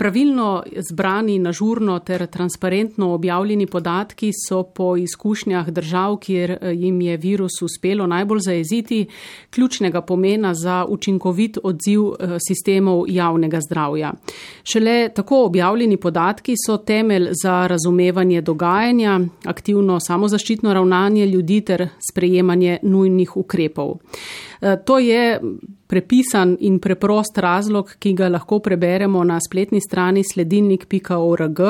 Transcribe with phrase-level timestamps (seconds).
[0.00, 7.16] Pravilno zbrani, nažurno ter transparentno objavljeni podatki so po izkušnjah držav, kjer eh, jim je
[7.16, 9.06] virus uspelo najbolj zaeziti,
[9.50, 14.12] ključnega pomena za učinkovit odziv eh, sistemov javnega zdravja.
[14.64, 22.78] Šele tako objavljeni podatki so temelj za razumevanje dogajanja, aktivno samozaščitno ravnanje ljudi ter sprejemanje
[22.82, 23.98] nujnih ukrepov.
[24.60, 25.40] Eh, to je
[25.86, 31.60] prepisan in preprost razlog, ki ga lahko preberemo na spletni strani sledilnik.org.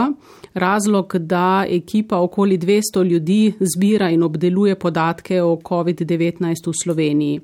[0.55, 7.41] Razlog, da ekipa okoli 200 ljudi zbira in obdeluje podatke o COVID-19 v Sloveniji.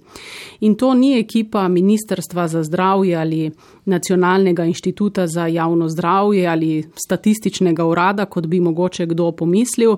[0.61, 3.51] In to ni ekipa Ministrstva za zdravje ali
[3.85, 9.97] Nacionalnega inštituta za javno zdravje ali statističnega urada, kot bi mogoče kdo pomislil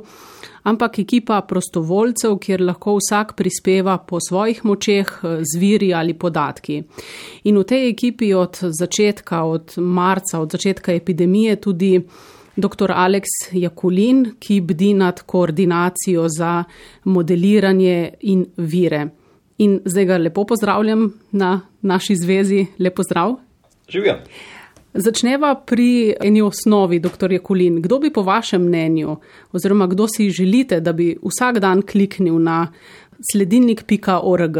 [0.68, 6.82] ampak ekipa prostovoljcev, kjer lahko vsak prispeva po svojih močeh z viri ali podatki.
[7.44, 11.92] In v tej ekipi od začetka, od marca, od začetka epidemije tudi
[12.56, 12.92] dr.
[12.92, 16.64] Aleks Jakulin, ki bdi nad koordinacijo za
[17.04, 19.08] modeliranje in vire.
[19.58, 22.66] In zdaj ga lepo pozdravljam na naši zvezi.
[22.78, 23.36] Lepo zdrav.
[23.88, 24.18] Živijo.
[24.94, 27.32] Začneva pri eni osnovi, dr.
[27.32, 27.82] Jekulin.
[27.82, 29.16] Kdo bi po vašem mnenju,
[29.52, 32.72] oziroma kdo si želite, da bi vsak dan kliknil na
[33.32, 34.58] sledilnik.org?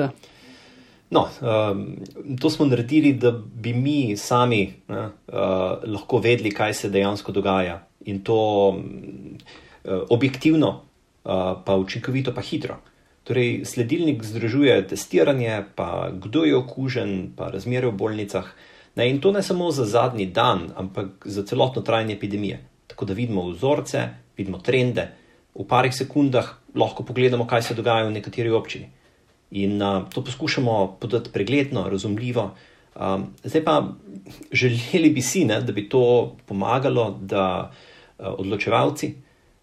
[1.10, 1.96] No, um,
[2.40, 7.80] to smo naredili, da bi mi sami ne, uh, lahko vedeli, kaj se dejansko dogaja.
[8.04, 8.36] In to
[8.68, 10.68] uh, objektivno,
[11.24, 12.76] uh, pa učinkovito, pa hitro.
[13.24, 18.52] Torej, sledilnik združuje testiranje, pa kdo je okužen, pa razmere v bolnicah.
[18.98, 22.64] Ne, in to ne samo za zadnji dan, ampak za celotno trajanje epidemije.
[22.86, 25.05] Tako da vidimo vzorce, vidimo trende,
[25.55, 28.90] v parih sekundah lahko pogledamo, kaj se dogaja v nekateri občini.
[29.50, 32.50] In uh, to poskušamo podati pregledno, razumljivo.
[32.98, 33.77] Um, zdaj pa
[34.60, 39.14] želeli bi si, ne, da bi to pomagalo, da uh, odločevalci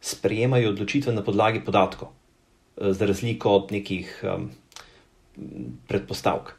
[0.01, 4.49] sprejemajo odločitve na podlagi podatkov, uh, za razliko od nekih um,
[5.87, 6.55] predpostavk.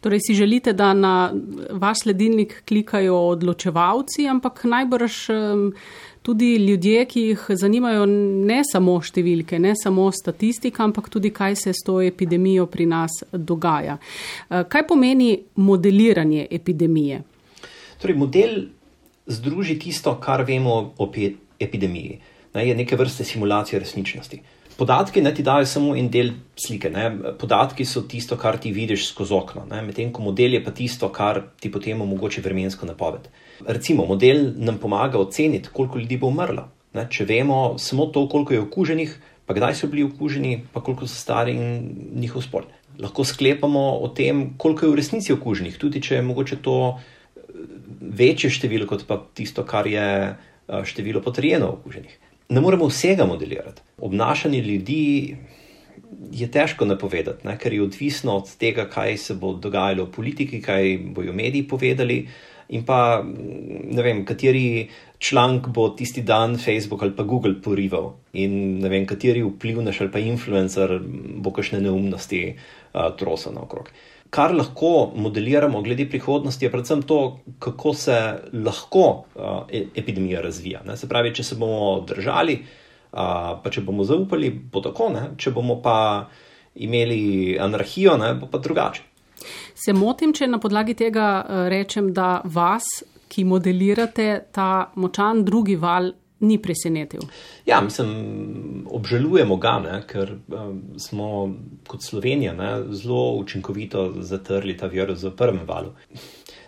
[0.00, 1.32] Torej, si želite, da na
[1.70, 5.16] vaš sledilnik klikajo odločevalci, ampak najbrž
[6.22, 11.72] tudi ljudje, ki jih zanimajo ne samo številke, ne samo statistika, ampak tudi kaj se
[11.72, 13.96] s to epidemijo pri nas dogaja.
[13.96, 17.22] E, kaj pomeni modeliranje epidemije?
[18.00, 18.56] Torej, model
[19.30, 21.08] združi tisto, kar vemo o
[21.60, 22.18] epidemiji.
[22.54, 24.40] Ne, je neke vrste simulacije resničnosti.
[24.80, 26.88] Podatki ne ti dajo samo en del slike.
[26.88, 27.34] Ne?
[27.38, 31.42] Podatki so tisto, kar ti vidiš skozi okno, medtem ko model je pa tisto, kar
[31.60, 33.26] ti potem omogoča vremensko napoved.
[33.66, 36.64] Recimo, model nam pomaga oceniti, koliko ljudi bo umrlo.
[36.96, 37.04] Ne?
[37.12, 39.12] Če vemo samo to, koliko je okuženih,
[39.44, 42.64] pa kdaj so bili okuženi, pa koliko so stari in njihov spol.
[43.04, 47.52] Lahko sklepamo o tem, koliko je v resnici okuženih, tudi če je mogoče to eh,
[48.00, 53.82] večje število kot pa tisto, kar je eh, število potrjeno okuženih ne moremo vsega modelirati.
[53.98, 55.36] Obnašanje ljudi
[56.32, 60.62] je težko napovedati, ne, ker je odvisno od tega, kaj se bo dogajalo v politiki,
[60.62, 62.24] kaj bojo mediji povedali.
[62.70, 64.88] In pa ne vem, kateri
[65.18, 70.10] članek bo tisti dan Facebook ali pa Google porival, in ne vem, kateri vplivnež ali
[70.10, 71.00] pa influencer
[71.42, 73.90] bo kakšne neumnosti uh, trosal naokrog
[74.30, 78.16] kar lahko modeliramo glede prihodnosti, je predvsem to, kako se
[78.52, 79.62] lahko uh,
[79.94, 80.82] epidemija razvija.
[80.86, 80.96] Ne?
[80.96, 83.18] Se pravi, če se bomo držali, uh,
[83.62, 85.24] pa če bomo zaupali, bo tako, ne?
[85.36, 85.96] če bomo pa
[86.74, 88.34] imeli anarhijo, ne?
[88.38, 89.06] bo pa drugače.
[89.74, 91.26] Se motim, če na podlagi tega
[91.72, 92.86] rečem, da vas,
[93.30, 97.20] ki modelirate ta močan drugi val, ni presenetil.
[97.66, 101.28] Ja, mislim, obžalujemo ga, ne, ker um, smo
[101.88, 105.92] kot Slovenija ne, zelo učinkovito zatrli ta virus v prvem valu.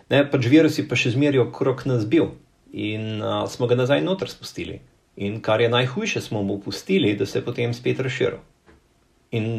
[0.09, 2.35] Ne, pač virus je pa še zmeraj okrog nas bil
[2.73, 4.81] in uh, smo ga nazaj noter spustili.
[5.15, 8.39] In kar je najhujše, smo mu pustili, da se je potem spet razširil.
[9.37, 9.49] In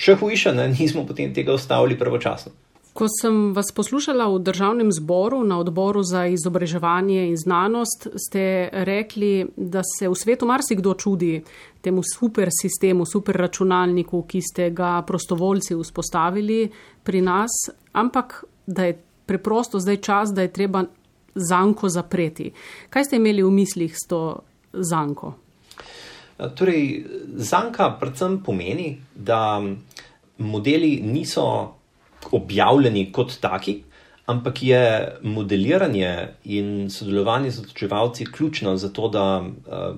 [0.00, 2.52] še hujše, ne, nismo potem tega ustavili pravočasno.
[2.94, 9.48] Ko sem vas poslušala v državnem zboru na odboru za izobraževanje in znanost, ste rekli,
[9.56, 11.42] da se v svetu marsikdo čudi
[11.82, 16.70] temu super sistemu, super računalniku, ki ste ga prostovoljci vzpostavili
[17.02, 17.50] pri nas,
[17.92, 20.84] ampak da je preprosto zdaj čas, da je treba
[21.34, 22.52] zanko zapreti.
[22.90, 24.38] Kaj ste imeli v mislih s to
[24.72, 25.34] zanko?
[26.38, 27.06] Torej,
[27.42, 29.58] zanka predvsem pomeni, da
[30.38, 31.74] modeli niso
[32.32, 33.82] objavljeni kot taki,
[34.26, 39.92] ampak je modeliranje in sodelovanje z odločevalci ključno za to, da, eh,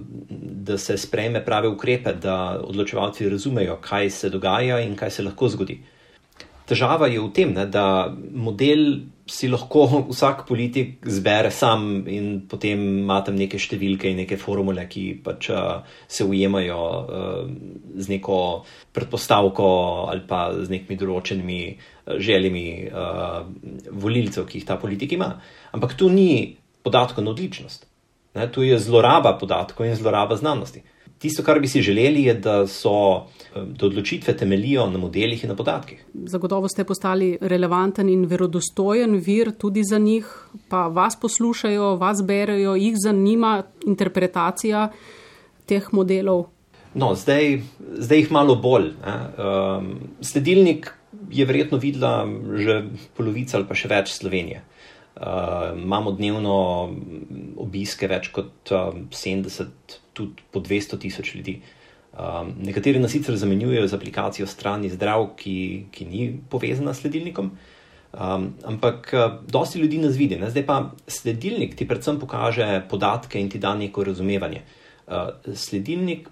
[0.67, 5.49] da se sprejme prave ukrepe, da odločevalci razumejo, kaj se dogaja in kaj se lahko
[5.49, 5.83] zgodi.
[6.67, 12.83] Težava je v tem, ne, da model si lahko vsak politik zbere sam in potem
[13.03, 17.41] ima tam neke številke in neke formule, ki pač uh, se ujemajo uh,
[17.95, 18.39] z neko
[18.95, 19.69] predpostavko
[20.11, 21.61] ali pa z nekimi določenimi
[22.07, 23.43] željami uh,
[23.91, 25.35] volilcev, ki jih ta politik ima.
[25.75, 27.87] Ampak tu ni podatkov na odličnost.
[28.37, 30.85] Ne, tu je zloraba podatkov in zloraba znanosti.
[31.19, 33.25] Tisto, kar bi si želeli, je, da so
[33.55, 36.05] da odločitve temelijo na modelih in na podatkih.
[36.15, 40.27] Zagotovo ste postali relevanten in verodostojen vir tudi za njih,
[40.69, 44.91] pa vas poslušajo, vas berejo, jih zanima interpretacija
[45.67, 46.47] teh modelov.
[46.95, 47.61] No, zdaj,
[47.99, 48.93] zdaj jih malo bolj.
[48.93, 49.91] Um,
[50.21, 50.93] sledilnik
[51.31, 52.83] je verjetno videla že
[53.17, 54.63] polovica ali pa še več Slovenije.
[55.17, 56.57] Uh, imamo dnevno
[57.57, 61.61] obiske več kot uh, 70 tudi po 200 tisoč ljudi.
[62.17, 65.57] Um, nekateri nas sicer zamenjujejo z aplikacijo strani zdrav, ki,
[65.93, 70.39] ki ni povezana s sledilnikom, um, ampak uh, dosti ljudi nas vidi.
[70.41, 70.49] Ne?
[70.51, 70.79] Zdaj pa
[71.09, 74.63] sledilnik ti predvsem pokaže podatke in ti da neko razumevanje.
[75.07, 76.31] Uh, sledilnik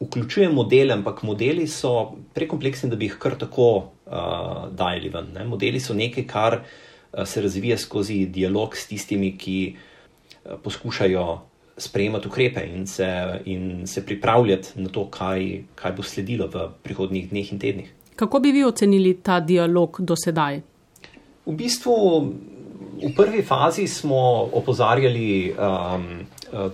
[0.00, 5.32] vključuje modele, ampak modeli so prekompleksni, da bi jih kar tako uh, dajali ven.
[5.32, 5.48] Ne?
[5.48, 11.26] Modeli so nekaj, kar uh, se razvija skozi dialog s tistimi, ki uh, poskušajo
[11.82, 13.08] sprejemati ukrepe in se,
[13.44, 17.92] in se pripravljati na to, kaj, kaj bo sledilo v prihodnjih dneh in tednih.
[18.16, 20.60] Kako bi vi ocenili ta dialog do sedaj?
[21.46, 21.94] V bistvu
[23.00, 26.26] v prvi fazi smo opozarjali um,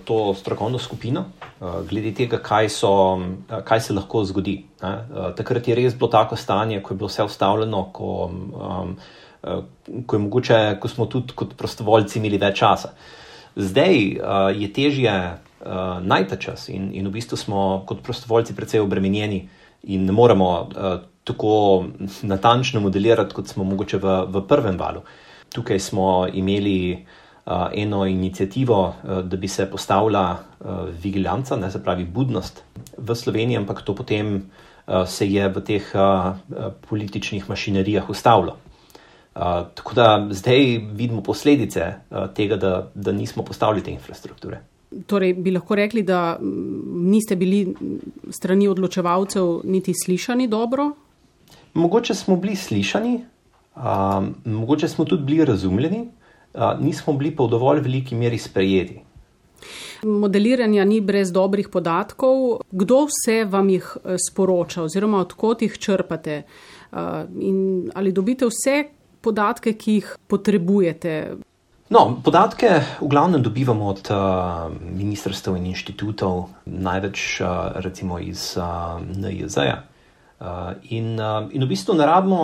[0.05, 1.25] to strokovno skupino,
[1.59, 4.57] uh, glede tega, kaj, so, uh, kaj se lahko zgodi.
[4.81, 4.91] Ne?
[4.91, 8.97] Uh, takrat je res bilo tako stanje, ko je bilo vse ustavljeno, ko, um,
[9.43, 9.63] uh,
[10.05, 12.91] ko, mogoče, ko smo tudi kot prostovoljci imeli več časa.
[12.91, 13.26] Uh,
[13.57, 18.83] Zdaj uh, je težje uh, najti čas in, in v bistvu smo kot prostovoljci precej
[18.85, 19.47] obremenjeni
[19.89, 21.85] in ne moremo uh, tako
[22.21, 25.01] natančno modelirati, kot smo mogoče v, v prvem valu.
[25.49, 31.83] Tukaj smo imeli uh, eno inicijativo, uh, da bi se postavila uh, vigilanca, ne se
[31.83, 32.63] pravi budnost
[32.97, 36.37] v Sloveniji, ampak to potem uh, se je v teh uh,
[36.89, 38.59] političnih mašinerijah ustavilo
[39.73, 44.59] tako da zdaj vidimo posledice uh, tega, da, da nismo postavili te infrastrukture.
[45.05, 47.75] Torej, bi lahko rekli, da niste bili
[48.29, 50.91] strani odločevalcev niti slišani dobro?
[51.73, 53.19] Mogoče smo bili slišani,
[53.75, 53.81] uh,
[54.45, 56.07] mogoče smo tudi bili razumljeni,
[56.53, 59.01] uh, nismo bili pa v dovolj veliki meri sprejeti.
[60.03, 62.61] Modeliranja ni brez dobrih podatkov.
[62.71, 63.97] Kdo vse vam jih
[64.29, 66.43] sporoča, oziroma odkot jih črpate?
[67.41, 68.83] In ali dobite vse,
[69.27, 71.37] podatke, ki jih potrebujete?
[71.93, 78.99] No, podatke v glavnem dobivamo od uh, ministrstev in inštitutov, največ uh, recimo iz uh,
[78.99, 79.77] NIZ-a.
[80.37, 82.41] Uh, in, uh, in v bistvu ne rabimo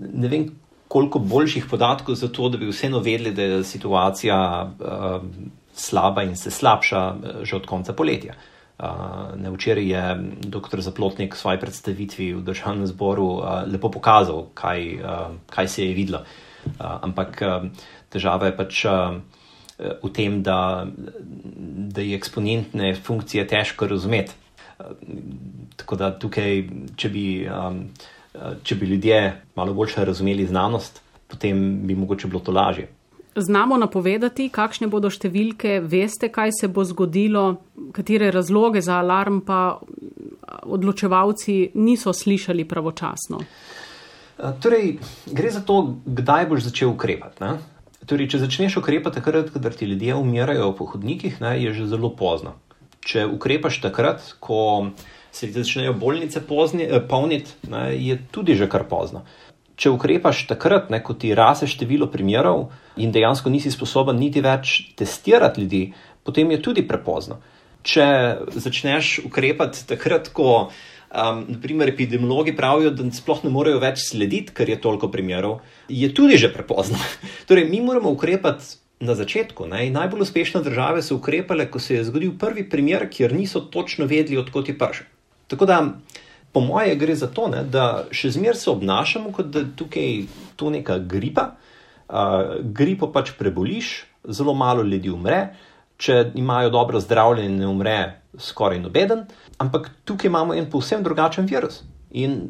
[0.00, 0.46] ne vem
[0.90, 5.26] koliko boljših podatkov za to, da bi vseeno vedeli, da je situacija uh,
[5.74, 7.02] slaba in se slabša
[7.42, 8.34] že od konca poletja.
[8.34, 8.59] Uh,
[9.36, 10.02] Ne, včeraj je
[10.48, 10.80] dr.
[10.80, 14.96] Zaplotnik v svoji predstavitvi v državnem zboru lepo pokazal, kaj,
[15.52, 16.24] kaj se je videlo.
[16.80, 17.42] Ampak
[18.08, 18.84] težava je pač
[19.80, 20.86] v tem, da,
[21.92, 24.32] da je eksponentne funkcije težko razumeti.
[25.76, 26.64] Tako da tukaj,
[26.96, 27.26] če bi,
[28.64, 29.20] če bi ljudje
[29.56, 32.88] malo bolj razumeli znanost, potem bi mogoče bilo to lažje.
[33.36, 37.60] Znamo napovedati, kakšne bodo številke, veste, kaj se bo zgodilo,
[37.94, 39.78] katere razloge za alarm pa
[40.66, 43.38] odločevalci niso slišali pravočasno.
[44.64, 44.96] Torej,
[45.30, 47.52] gre za to, kdaj boš začel ukrepati.
[48.10, 52.10] Torej, če začneš ukrepati takrat, ko ti ljudje umirajo po hodnikih, ne, je že zelo
[52.10, 52.56] pozno.
[53.06, 54.90] Če ukrepaš takrat, ko
[55.30, 57.54] se začnejo bolnice eh, polniti,
[57.94, 59.22] je tudi že kar pozno
[59.80, 62.68] če ukrepaš takrat, ne, ko ti rase število primerov
[63.00, 65.82] in dejansko nisi sposoben niti več testirati ljudi,
[66.26, 67.40] potem je tudi prepozno.
[67.86, 68.04] Če
[68.60, 74.68] začneš ukrepati takrat, ko um, naprimer, epidemiologi pravijo, da sploh ne morejo več slediti, ker
[74.68, 77.00] je toliko primerov, je tudi že prepozno.
[77.48, 78.76] torej, mi moramo ukrepati.
[79.00, 83.32] Na začetku ne, najbolj uspešne države so ukrepale, ko se je zgodil prvi primer, kjer
[83.32, 85.06] niso točno vedeli, odkot je prišel.
[85.48, 85.78] Tako da
[86.52, 90.24] po moje gre za to, ne, da še zmeraj se obnašamo, kot da tukaj
[90.58, 91.52] to neka gripa.
[92.10, 93.92] Uh, gripo pač preboliš,
[94.26, 95.40] zelo malo ljudi umre,
[96.00, 97.96] če imajo dobro zdravljenje, ne umre
[98.38, 99.26] skoraj nobeden.
[99.62, 101.82] Ampak tukaj imamo en povsem drugačen virus.
[102.10, 102.40] In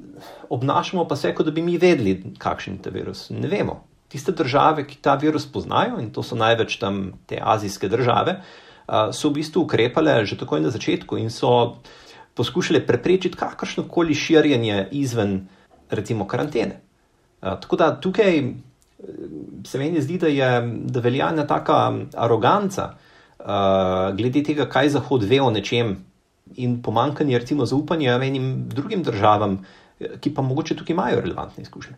[0.49, 3.27] obnašamo pa se, kot da bi mi vedeli, kakšen je ta virus.
[3.35, 3.83] Ne vemo.
[4.11, 9.13] Tiste države, ki ta virus poznajo, in to so največ tam te azijske države, uh,
[9.13, 11.77] so v bistvu ukrepale že takoj na začetku in so
[12.35, 15.49] poskušale preprečiti kakršno koli širjenje izven,
[15.91, 16.81] recimo, karantene.
[17.41, 18.43] Tako da tukaj
[19.67, 20.51] se meni zdi, da, je,
[20.85, 22.91] da velja ena taka aroganca
[24.17, 25.97] glede tega, kaj Zahod ve o nečem
[26.57, 29.61] in pomankanje recimo zaupanja enim drugim državam,
[30.21, 31.97] ki pa mogoče tukaj imajo relevantne izkušnje.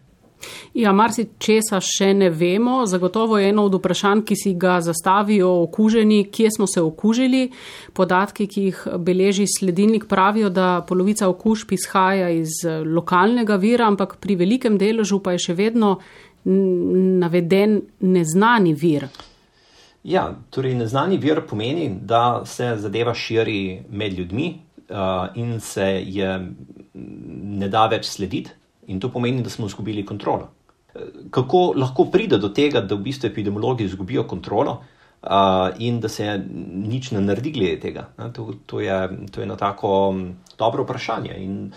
[0.75, 2.83] Ja, marsi česa še ne vemo.
[2.87, 7.51] Zagotovo je eno od vprašanj, ki si ga zastavijo okuženi, kje smo se okužili.
[7.93, 14.37] Podatki, ki jih beleži sledilnik, pravijo, da polovica okužb izhaja iz lokalnega vira, ampak pri
[14.41, 15.99] velikem deležu pa je še vedno
[16.45, 19.07] naveden neznani vir.
[20.03, 24.49] Ja, torej neznani vir pomeni, da se zadeva širi med ljudmi
[24.91, 26.33] uh, in se je
[26.95, 28.51] ne da več slediti,
[28.87, 30.49] in to pomeni, da smo izgubili kontrolo.
[31.31, 34.83] Kako lahko pride do tega, da v bistvu epidemiologi izgubijo kontrolo
[35.23, 35.29] uh,
[35.79, 36.27] in da se
[36.73, 38.09] nič ne naredi glede tega?
[38.33, 38.99] To, to, je,
[39.33, 40.15] to je eno tako
[40.59, 41.37] dobro vprašanje.
[41.39, 41.73] In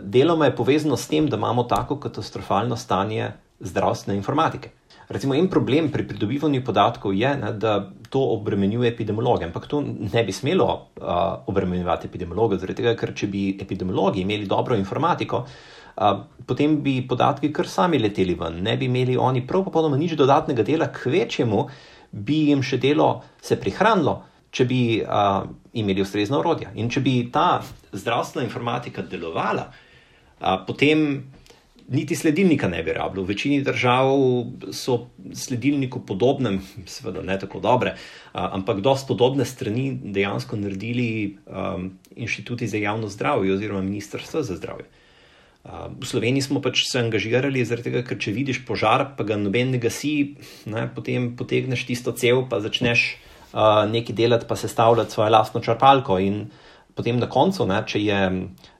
[0.00, 4.70] deloma je povezano s tem, da imamo tako katastrofalno stanje zdravstvene informatike.
[5.10, 10.22] Recimo, en problem pri pridobivanju podatkov je, ne, da to obremenjuje epidemiologe, ampak to ne
[10.24, 15.79] bi smelo uh, obremenjevati epidemiologe, zaradi tega, ker če bi epidemiologi imeli dobro informatiko, uh,
[16.46, 20.64] potem bi podatki kar sami leteli ven, ne bi imeli oni prav popolnoma nič dodatnega
[20.66, 21.66] dela, k večjemu
[22.10, 23.10] bi jim še delo
[23.42, 24.16] se prihranilo,
[24.50, 25.44] če bi uh,
[25.78, 26.72] imeli ustrezna orodja.
[26.74, 27.60] In če bi ta
[27.92, 31.22] zdravstvena informatika delovala, uh, potem
[31.90, 33.24] niti sledilnika ne bi rabljal.
[33.24, 34.10] V večini držav
[34.74, 34.96] so
[35.34, 37.96] sledilniku podobne, seveda ne tako dobre,
[38.32, 44.86] ampak dosti podobne strani dejansko naredili um, inštituti za javno zdravje oziroma ministrstvo za zdravje.
[45.64, 49.80] V Sloveniji smo pač se angažirali, tega, ker če vidiš požar, pa ga noben ne
[49.82, 53.20] gasi, ne, potem potegneš tisto cel, pa začneš
[53.52, 56.16] uh, nekaj delati, pa sestavljati svojo lastno črpalko.
[56.18, 56.48] In
[56.96, 58.22] potem na koncu, ne, če, je,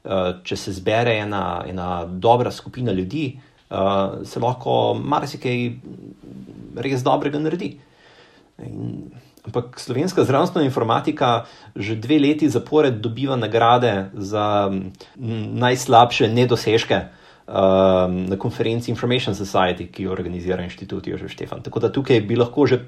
[0.08, 3.34] uh, če se zbere ena, ena dobra skupina ljudi,
[3.68, 5.66] uh, se lahko marsikaj
[6.80, 7.74] res dobrega naredi.
[8.64, 9.10] In,
[9.46, 14.70] ampak slovenska zdravstvena informatika že dve leti zapored dobiva nagrade za
[15.56, 17.00] najslabše nedosežke.
[17.50, 21.64] Na konferenci Information Society, ki jo organizira inštitut Jožef Štefan.
[21.66, 22.86] Tako da tukaj bi lahko že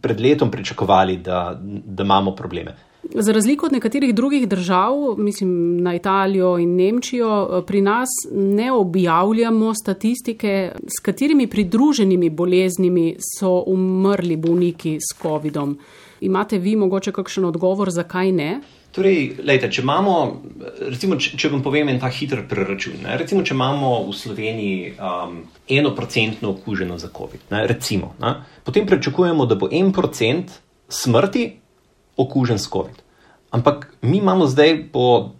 [0.00, 2.72] pred letom pričakovali, da, da imamo probleme.
[3.02, 9.74] Za razliko od nekaterih drugih držav, mislim na Italijo in Nemčijo, pri nas ne objavljamo
[9.74, 15.78] statistike, s katerimi pridruženimi boleznimi so umrli bolniki s COVID-om.
[16.20, 18.60] Imate vi mogoče kakšen odgovor, zakaj ne?
[18.92, 20.42] Torej, lejte, če imamo,
[20.80, 25.38] recimo, če, vam povem en ta hiter preračun, ne, recimo, če imamo v Sloveniji um,
[25.68, 30.52] enoprocentno okuženo za COVID, ne, recimo, ne, potem pričakujemo, da bo en procent
[30.92, 31.46] smrti
[32.16, 33.02] okužen s COVID.
[33.50, 35.32] Ampak mi imamo zdaj po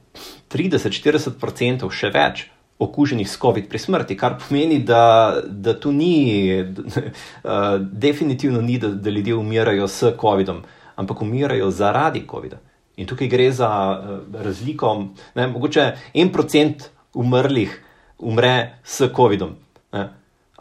[0.53, 2.47] 30-40% še več
[2.83, 8.89] okuženih s COVID pri smrti, kar pomeni, da, da tu ni, uh, definitivno ni, da,
[8.89, 10.63] da ljudje umirajo s COVID-om,
[10.97, 12.59] ampak umirajo zaradi COVID-a.
[13.01, 14.95] In tukaj gre za uh, razliko,
[15.39, 17.73] ne, mogoče en procent umrlih
[18.19, 19.57] umre s COVID-om,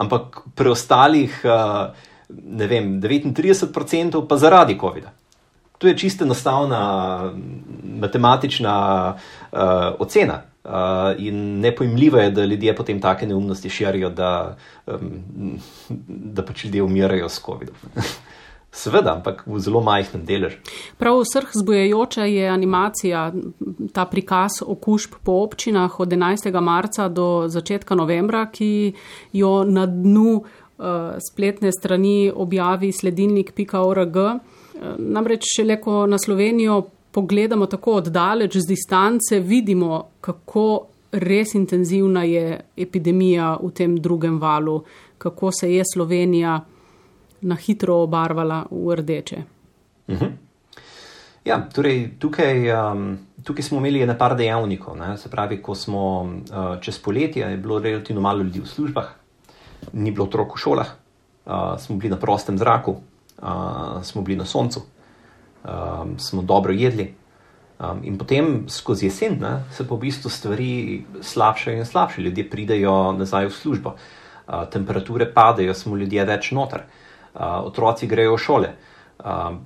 [0.02, 1.92] ampak preostalih, uh,
[2.30, 5.21] ne vem, 39% pa zaradi COVID-a.
[5.82, 6.82] To je čisto enostavna
[7.84, 9.16] matematična
[9.52, 9.60] uh,
[10.00, 10.42] ocena.
[10.64, 10.72] Uh,
[11.18, 14.58] in nepojmljivo je, da ljudje potem take neumnosti širijo, da,
[14.88, 15.58] um,
[16.08, 17.76] da pač ljudje umirajo s COVID-om.
[18.72, 20.62] Seveda, ampak v zelo majhnem deležu.
[21.02, 23.26] Prav vseh zbojajoča je animacija,
[23.92, 26.62] ta prikaz okužb po občinah od 11.
[26.62, 28.94] marca do začetka novembra, ki
[29.34, 30.46] jo na dnu uh,
[31.18, 34.18] spletne strani objavi sledilnik.org.
[34.98, 42.60] Namreč, šele ko na Slovenijo pogledamo tako oddaleč z distance, vidimo, kako res intenzivna je
[42.78, 44.82] epidemija v tem drugem valu,
[45.18, 46.60] kako se je Slovenija
[47.42, 49.44] na hitro obarvala v rdeče.
[50.10, 50.26] Mhm.
[51.46, 54.98] Ja, torej tukaj, um, tukaj smo imeli nekaj dejavnikov.
[54.98, 55.16] Ne?
[55.18, 59.08] Se pravi, ko smo uh, čez poletje, je bilo relativno malo ljudi v službah,
[59.94, 60.92] ni bilo otrok v šolah,
[61.46, 62.96] uh, smo bili na prostem zraku,
[63.42, 64.82] uh, smo bili na soncu,
[65.64, 67.14] um, smo dobro jedli.
[67.80, 72.50] Um, in potem skozi jesen ne, se po v bistvu stvari slabšajo in slabšajo, ljudje
[72.50, 76.86] pridejo nazaj v službo, uh, temperature padajo, smo ljudje več noter,
[77.34, 78.74] uh, otroci grejo v šole.
[79.20, 79.58] Uh,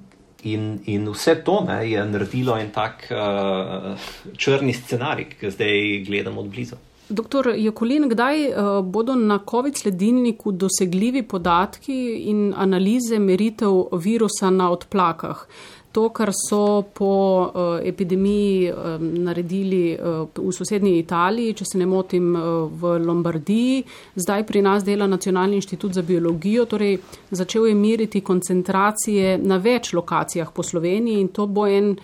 [0.44, 3.96] in, in vse to ne, je naredilo en tak uh,
[4.38, 6.80] črni scenarij, ki ga zdaj gledamo od blizu.
[7.10, 11.98] Doktor Jakolin, kdaj uh, bodo na COVID sledilniku dosegljivi podatki
[12.32, 15.46] in analize meritev virusa na odplakah?
[15.92, 17.12] To, kar so po
[17.46, 19.94] uh, epidemiji uh, naredili
[20.36, 22.34] v sosednji Italiji, če se ne motim,
[22.82, 23.84] v Lombardiji,
[24.16, 26.98] zdaj pri nas dela Nacionalni inštitut za biologijo, torej
[27.32, 31.96] začel je meriti koncentracije na več lokacijah po Sloveniji in to bo en.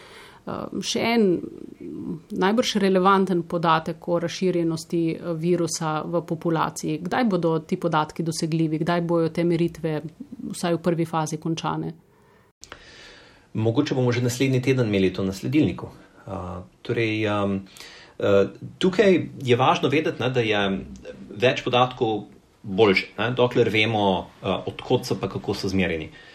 [0.81, 1.25] Še en
[2.31, 6.99] najbrž relevanten podatek o razširjenosti eh, virusa v populaciji.
[7.03, 10.01] Kdaj bodo ti podatki dosegljivi, kdaj bojo te meritve
[10.51, 11.93] vsaj v prvi fazi končane?
[13.53, 15.89] Mogoče bomo že naslednji teden imeli to na sledilniku.
[16.21, 17.55] Uh, torej, um,
[18.19, 18.47] uh,
[18.79, 20.61] tukaj je važno vedeti, ne, da je
[21.41, 22.29] več podatkov
[22.63, 26.07] boljše, ne, dokler vemo, uh, odkot so pa kako so zmerjeni.
[26.07, 26.30] Uh,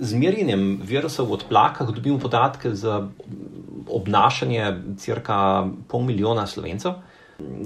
[0.00, 3.08] z merjenjem virusa v odplakah dobimo podatke za
[3.88, 7.00] obnašanje crka pol milijona slovencev,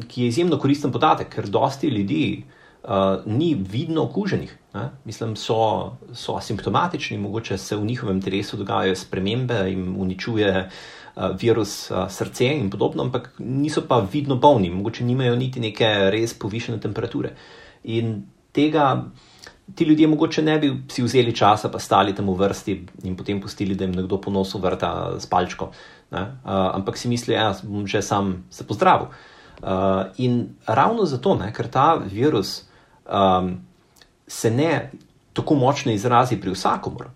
[0.09, 2.45] ki je izjemno koristen podatek, ker dosti ljudi
[2.85, 4.59] uh, ni vidno okuženih.
[4.75, 4.89] Ne?
[5.05, 11.91] Mislim, so, so asimptomatični, mogoče se v njihovem telesu dogajajo spremembe in uničuje uh, virus
[11.91, 16.81] uh, srce in podobno, ampak niso pa vidno bolni, mogoče nimajo niti neke res povišene
[16.81, 17.35] temperature.
[17.85, 19.05] In tega
[19.75, 22.75] ti ljudje mogoče ne bi si vzeli časa, pa stali tam v vrsti
[23.09, 25.71] in potem pustili, da jim nekdo po nosu vrta s palčko.
[26.11, 29.09] Uh, ampak si mislijo, da ja, bom že sam se pozdravil.
[29.63, 32.69] Uh, in ravno zato, ne, ker ta virus
[33.09, 33.57] um,
[34.27, 34.91] se ne
[35.33, 37.09] tako močno izrazi pri vsakomor,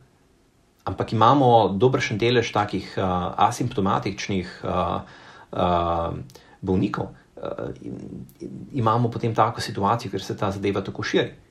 [0.85, 3.05] ampak imamo dobršen delež takih uh,
[3.37, 5.03] asimptomatičnih uh,
[5.53, 6.17] uh,
[6.61, 7.71] bolnikov, uh,
[8.73, 11.48] imamo potem tako situacijo, ker se ta zadeva tako širi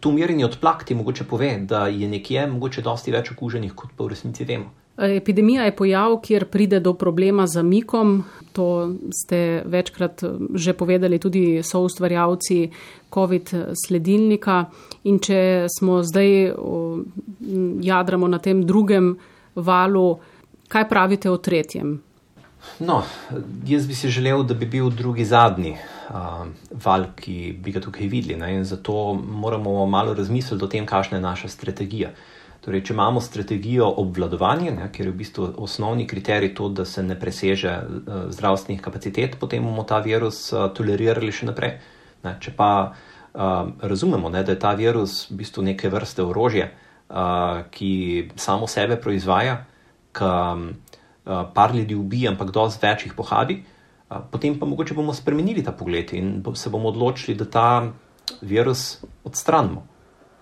[0.00, 4.04] to merjenje odplak ti mogoče pove, da je nekje mogoče dosti več okuženih, kot pa
[4.04, 4.70] v resnici vemo.
[5.00, 8.24] Epidemija je pojav, kjer pride do problema z zamikom.
[8.52, 12.70] To ste večkrat že povedali tudi soustvarjalci
[13.14, 13.54] COVID
[13.86, 14.64] sledilnika.
[15.04, 16.52] In če smo zdaj
[17.80, 19.14] jadramo na tem drugem
[19.54, 20.18] valu,
[20.68, 21.96] kaj pravite o tretjem?
[22.84, 23.02] No,
[23.66, 25.78] jaz bi si želel, da bi bil drugi zadnji
[26.10, 26.46] uh,
[26.84, 28.38] val, ki bi ga tukaj videli.
[28.38, 28.52] Ne?
[28.58, 32.10] In zato moramo malo razmisliti o tem, kakšna je naša strategija.
[32.60, 37.02] Torej, če imamo strategijo obvladovanja, ne, ker je v bistvu osnovni kriterij to, da se
[37.02, 41.78] ne preseže uh, zdravstvenih kapacitet, potem bomo ta virus uh, tolerirali še naprej.
[42.26, 46.68] Ne, če pa uh, razumemo, ne, da je ta virus v bistvu neke vrste orožje,
[46.68, 47.94] uh, ki
[48.36, 49.56] samo sebe proizvaja,
[50.12, 50.68] ki um,
[51.24, 53.79] uh, par ljudi ubija, ampak dosti več jih pohabi, uh,
[54.30, 57.92] potem pa mogoče bomo spremenili ta pogled in se bomo odločili, da ta
[58.40, 59.86] virus odstranimo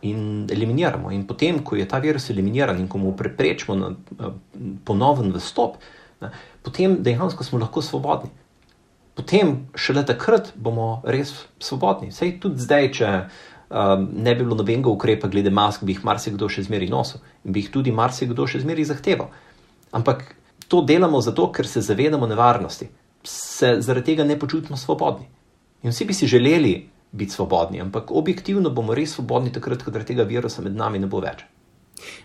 [0.02, 1.10] in eliminiramo.
[1.10, 3.90] In potem, ko je ta virus eliminiran in ko mu preprečimo na,
[4.84, 5.76] ponoven vstop,
[6.20, 6.30] ne,
[6.62, 8.30] potem dejansko smo lahko svobodni.
[9.14, 12.12] Potem, šele takrat, bomo res svobodni.
[12.14, 16.48] Sej tudi zdaj, če um, ne bi bilo nobenega ukrepa glede mask, bi jih marsikdo
[16.48, 19.32] še zmeri nosil in bi jih tudi marsikdo še zmeri zahteval.
[19.92, 20.22] Ampak
[20.68, 22.88] to delamo zato, ker se zavedamo nevarnosti
[23.28, 25.26] se zaradi tega ne počutimo svobodni.
[25.82, 30.22] In vsi bi si želeli biti svobodni, ampak objektivno bomo res svobodni takrat, ko tega
[30.22, 31.44] virusa med nami ne bo več.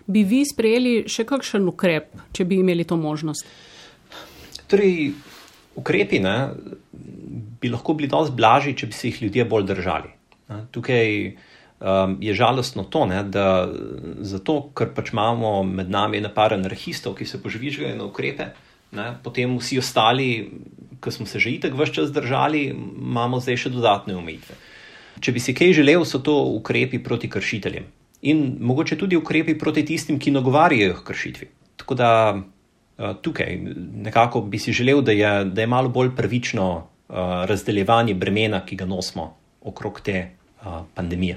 [0.06, 3.46] Bi vi sprejeli še kakšen ukrep, če bi imeli to možnost?
[4.70, 5.12] Torej,
[5.76, 6.36] ukrepi ne,
[7.60, 10.12] bi lahko bili dosti blažji, če bi se jih ljudje bolj držali.
[10.70, 13.66] Tukaj um, je žalostno to, ne, da
[14.20, 18.52] zato, ker pač imamo med nami napar anarhistov, ki se požvižgajo na ukrepe,
[18.94, 20.28] ne, potem vsi ostali
[21.04, 24.56] ki smo se že itek vse čas držali, imamo zdaj še dodatne omejitve.
[25.20, 27.86] Če bi si kaj želel, so to ukrepi proti kršiteljem
[28.24, 31.48] in mogoče tudi ukrepi proti tistim, ki nagovarjajo kršitvi.
[31.76, 33.58] Tako da uh, tukaj
[34.06, 38.80] nekako bi si želel, da je, da je malo bolj pravično uh, razdeljevanje bremena, ki
[38.80, 41.36] ga nosimo okrog te uh, pandemije.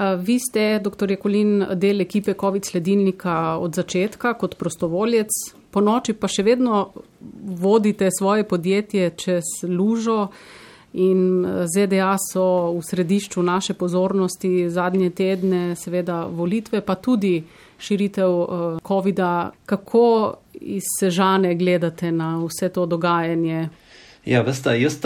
[0.00, 1.10] Vi ste, dr.
[1.10, 5.28] Jekolin, del ekipe COVID sledilnika od začetka kot prostovoljec,
[5.70, 6.86] po noči pa še vedno
[7.60, 10.30] vodite svoje podjetje čez lužo
[10.92, 17.44] in eh, ZDA so v središču naše pozornosti zadnje tedne, seveda volitve, pa tudi
[17.78, 19.50] širitev eh, COVID-a.
[19.66, 23.68] Kako iz Sežane gledate na vse to dogajanje?
[24.24, 24.98] Ja, veste, jaz,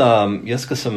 [0.45, 0.97] jaz, ki sem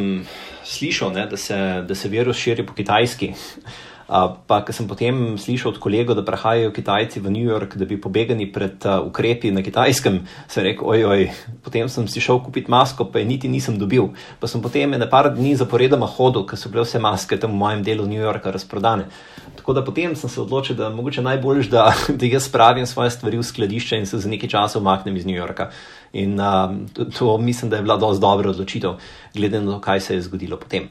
[0.65, 3.33] slišal, ne, da, se, da se virus širi po Kitajski,
[4.07, 7.99] Pa, ker sem potem slišal od kolegov, da prihajajo Kitajci v New York, da bi
[7.99, 11.27] pobegali pred uh, ukrepi na Kitajskem, sem rekel, ojoj,
[11.59, 14.15] potem sem si šel kupiti masko, pa je niti nisem dobil.
[14.39, 17.59] Pa sem potem ne par dni zaporedoma hodil, ker so bile vse maske tam v
[17.59, 19.11] mojem delu New Yorka razprodane.
[19.59, 23.43] Tako da potem sem se odločil, da mogoče najbolj, da, da jaz spravim svoje stvari
[23.43, 25.67] v skladišče in se za nekaj časa umaknem iz New Yorka.
[26.13, 28.97] In uh, to, to mislim, da je bila dosti dobra odločitev,
[29.33, 30.89] glede na to, kaj se je zgodilo potem.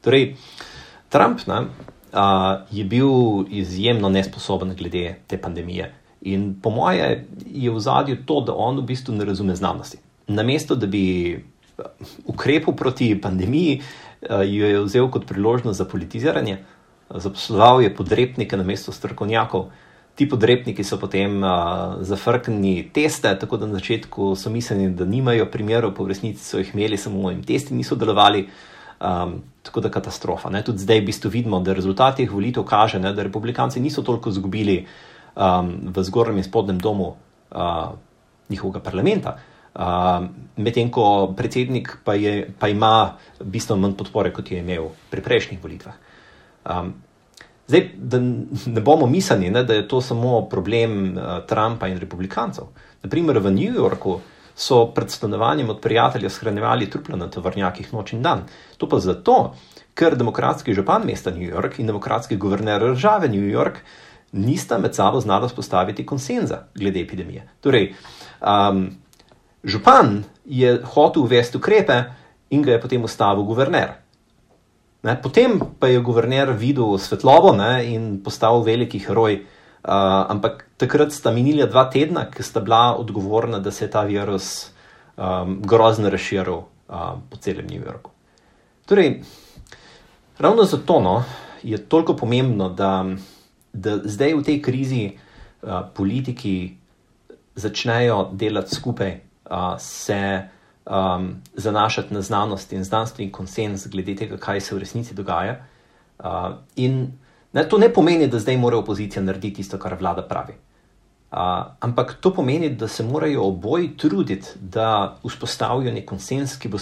[0.00, 0.34] Torej,
[1.08, 3.10] Trump, ne, uh, je bil
[3.50, 5.92] izjemno nesposoben glede te pandemije.
[6.20, 9.98] In po moje je v zadju to, da on v bistvu ne razume znanosti.
[10.26, 11.44] Namesto da bi
[12.26, 16.58] ukrepil proti pandemiji, uh, jo je vzel kot priložnost za politiziranje,
[17.10, 19.70] zaposloval je podrepnike na mesto strokovnjakov.
[20.16, 25.50] Ti podrepniki so potem uh, zafrknili teste, tako da na začetku so mislili, da nimajo
[25.52, 28.46] primerov, po resnici so jih imeli, samo jim testi niso delovali.
[28.96, 30.48] Um, tako da katastrofa.
[30.50, 30.62] Ne?
[30.64, 34.32] Tudi zdaj v bistvu vidimo, da rezultat teh volitev kaže, ne, da republikanci niso toliko
[34.32, 34.78] izgubili
[35.36, 37.10] um, v zgornjem in spodnjem domu
[37.50, 37.92] uh,
[38.48, 39.36] njihovega parlamenta,
[39.74, 40.24] uh,
[40.56, 45.62] medtem ko predsednik pa, je, pa ima bistveno manj podpore, kot je imel pri prejšnjih
[45.62, 45.98] volitvah.
[46.64, 46.94] Um,
[47.66, 48.18] zdaj, da
[48.66, 52.64] ne bomo mislili, ne, da je to samo problem uh, Trumpa in republikancev.
[53.02, 54.20] Naprimer v New Yorku
[54.56, 58.46] so pred stanovanjem od prijatelja shranjevali trupla na tovrnjakih noč in dan.
[58.76, 59.54] To pa zato,
[59.94, 63.82] ker demokratski župan mesta New York in demokratski guverner države New York
[64.32, 67.48] nista med sabo znala spostaviti konsenza glede epidemije.
[67.60, 67.94] Torej,
[68.40, 68.90] um,
[69.64, 72.02] župan je hotel uvesti ukrepe
[72.50, 74.05] in ga je potem ustavil guverner.
[75.06, 79.44] Ne, potem pa je guverner videl svetlobo ne, in postal veliki heroj.
[79.86, 79.92] Uh,
[80.34, 84.72] ampak takrat sta minili dva tedna, ki sta bila odgovorna, da se je ta virus
[85.14, 88.10] um, grozno razširil uh, po celem New Yorku.
[88.90, 89.22] Torej,
[90.42, 91.22] ravno zato no,
[91.62, 93.06] je toliko pomembno, da,
[93.72, 96.74] da zdaj v tej krizi uh, politiki
[97.54, 99.14] začnejo delati skupaj,
[99.46, 100.50] uh, se
[100.86, 105.60] um, zanašati na znanost in znanstveni konsens glede tega, kaj se v resnici dogaja.
[106.18, 107.12] Uh, in
[107.56, 110.52] Ne, to ne pomeni, da zdaj mora opozicija narediti tisto, kar vlada pravi.
[111.32, 111.38] Uh,
[111.80, 116.78] ampak to pomeni, da se morajo oboji truditi, da vzpostavijo nek konsens, ki bo,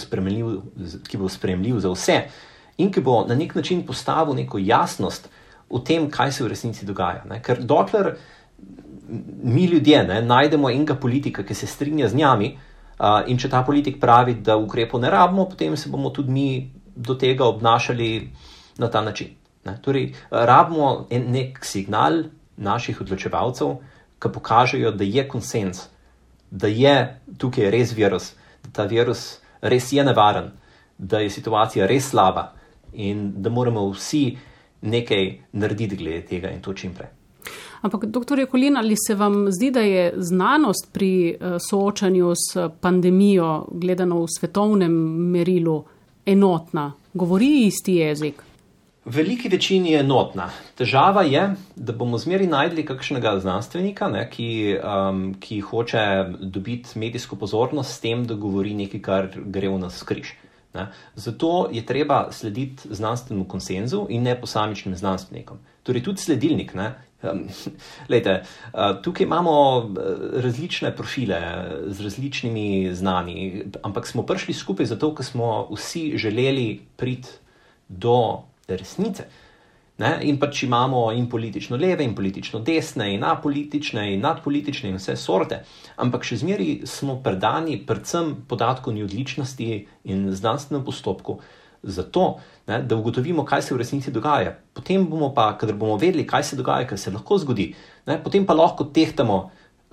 [1.07, 2.17] ki bo spremljiv za vse
[2.77, 5.29] in ki bo na nek način postavil neko jasnost
[5.71, 7.23] v tem, kaj se v resnici dogaja.
[7.29, 7.39] Ne?
[7.43, 8.17] Ker dokler
[9.43, 12.74] mi ljudje ne, najdemo enega politika, ki se strinja z njami, uh,
[13.27, 17.15] in če ta politik pravi, da ukrepov ne rabimo, potem se bomo tudi mi do
[17.15, 18.29] tega obnašali
[18.77, 19.35] na ta način.
[19.65, 19.77] Ne?
[19.81, 22.23] Torej, rabimo en nek signal
[22.57, 23.75] naših odločevalcev,
[24.19, 25.87] ki pokažejo, da je konsens,
[26.51, 26.95] da je
[27.37, 28.31] tukaj res virus,
[28.63, 30.53] da ta virus res je nevaren,
[30.97, 32.53] da je situacija res slaba
[32.93, 34.37] in da moramo vsi
[34.81, 37.09] nekaj narediti glede tega in to čim prej.
[37.81, 43.67] Ampak, doktor Jekolin, ali se vam zdi, da je znanost pri uh, soočanju s pandemijo,
[43.71, 44.91] gledano v svetovnem
[45.31, 45.83] merilu,
[46.25, 48.43] enotna, govori isti jezik?
[49.05, 50.47] V veliki večini je enotna.
[50.77, 51.43] Težava je,
[51.75, 54.47] da bomo zmeri najdli kakšnega znanstvenika, ne, ki,
[54.81, 56.05] um, ki hoče
[56.41, 60.33] dobiti medijsko pozornost s tem, da govori nekaj, kar gre v nas skriž.
[60.75, 60.87] Ne.
[61.15, 65.57] Zato je treba slediti znanstvenemu konsenzu in ne posamičnim znanstvenikom.
[65.83, 66.73] Torej, tudi sledilnik.
[66.73, 67.45] Ne, um,
[68.11, 68.41] lejte,
[68.73, 69.93] uh, tukaj imamo uh,
[70.43, 71.39] različne profile
[71.87, 77.29] z različnimi znani, ampak smo prišli skupaj zato, ker smo vsi želeli priti
[77.87, 79.29] do resnice.
[79.97, 80.11] Ne?
[80.27, 85.15] In pač imamo in politično leve, in politično desne, in apolitične, in nadpolitične, in vse
[85.15, 85.61] sorte.
[86.03, 89.69] Ampak še zmeraj smo predani predvsem podatkovni odličnosti
[90.11, 91.37] in znanstvenem postopku,
[91.85, 92.25] zato
[92.67, 94.57] ne, da ugotovimo, kaj se v resnici dogaja.
[94.75, 97.69] Potem bomo pa, kadar bomo vedeli, kaj se dogaja, kaj se lahko zgodi,
[98.09, 99.39] ne, potem pa lahko tehtamo,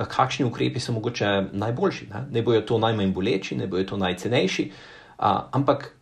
[0.03, 2.09] kakšni ukrepi so mogoče najboljši.
[2.11, 4.67] Ne, ne bojo to najmanj boleči, ne bojo to najcenejši,
[5.19, 5.93] a, ampak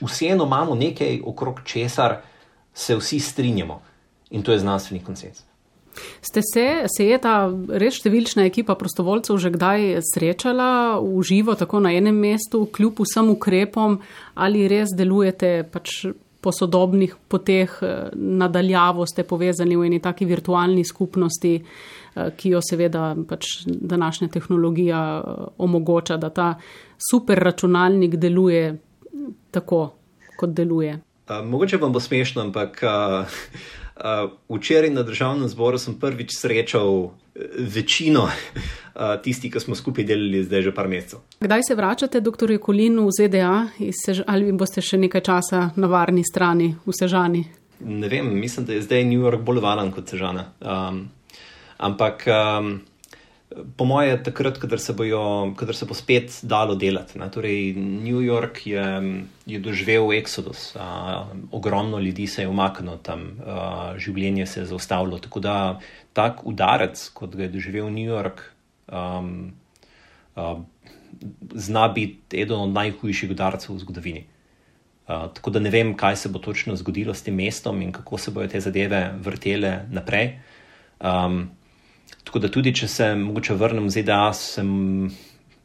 [0.00, 2.20] vseeno imamo nekaj, okrog česar
[2.78, 3.80] se vsi strinjamo
[4.30, 5.42] in to je znanstveni konsens.
[6.22, 7.48] Ste se, se je ta
[7.80, 10.70] res številčna ekipa prostovoljcev že kdaj srečala
[11.02, 13.98] v živo, tako na enem mestu, kljub vsem ukrepom,
[14.38, 16.04] ali res delujete pač
[16.38, 17.72] po sodobnih poteh,
[18.14, 21.56] nadaljavo ste povezani v eni taki virtualni skupnosti,
[22.38, 25.00] ki jo seveda pač današnja tehnologija
[25.58, 26.52] omogoča, da ta
[27.10, 28.70] super računalnik deluje
[29.50, 29.82] tako,
[30.38, 30.94] kot deluje.
[31.28, 33.26] Uh, mogoče vam bo smešno, ampak uh,
[33.96, 37.10] uh, včeraj na državnem zboru sem prvič srečal
[37.58, 41.20] večino uh, tistih, ki smo skupaj delali zdaj že par mesecev.
[41.40, 43.68] Kdaj se vračate, doktor Jekolin, v ZDA,
[44.04, 47.44] Sež ali boste še nekaj časa na varni strani v Sežani?
[47.80, 50.44] ne vem, mislim, da je zdaj New York bolj valen kot Sežana.
[50.60, 51.08] Um,
[51.78, 52.80] ampak um,
[53.48, 57.18] po moje, takrat, kadar se, bojo, kadar se bo spet dalo delati.
[57.18, 58.84] Ne, torej, New York je,
[59.48, 65.18] je doživel eksodus, uh, ogromno ljudi se je umaknilo tam, uh, življenje se je zaustavilo.
[65.18, 65.56] Tako da
[66.12, 68.44] tak udarec, kot ga je doživel New York,
[68.92, 69.52] um,
[70.36, 70.60] uh,
[71.54, 74.26] zna biti eden od najhujših udarcev v zgodovini.
[75.08, 78.20] Uh, tako da ne vem, kaj se bo točno zgodilo s tem mestom in kako
[78.20, 80.36] se bodo te zadeve vrtele naprej.
[81.00, 81.48] Um,
[82.24, 84.62] tako da tudi, če se mogoče vrnem v ZDA, se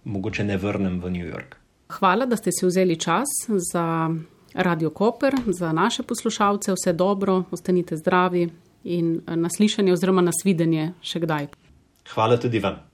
[0.04, 1.58] mogoče ne vrnem v New York.
[1.94, 3.28] Hvala, da ste si vzeli čas
[3.72, 4.10] za
[4.54, 6.74] Radio Koper, za naše poslušalce.
[6.74, 8.50] Vse dobro, ostanite zdravi
[8.84, 11.48] in naslišanje oziroma nasvidenje še kdaj.
[12.14, 12.93] Hvala tudi vam.